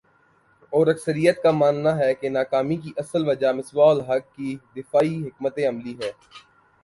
[0.73, 5.59] اور اکثریت کا ماننا ہے کہ ناکامی کی اصل وجہ مصباح الحق کی دفاعی حکمت
[5.69, 6.11] عملی ہے